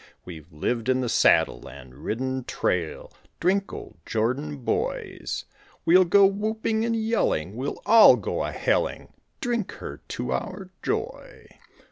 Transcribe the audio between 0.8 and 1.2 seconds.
in the